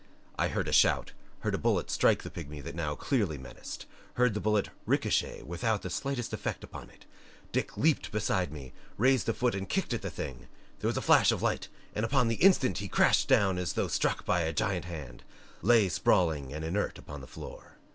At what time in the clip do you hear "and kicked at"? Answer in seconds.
9.53-10.01